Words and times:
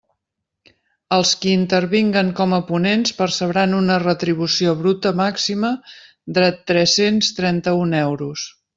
Els 1.17 1.33
qui 1.43 1.51
intervinguen 1.57 2.31
com 2.39 2.55
a 2.57 2.59
ponents 2.71 3.13
percebran 3.19 3.77
una 3.81 3.99
retribució 4.07 4.75
bruta 4.83 5.15
màxima 5.23 5.75
de 6.41 6.51
tres-cents 6.73 7.35
trenta-un 7.43 7.99
euros. 8.05 8.53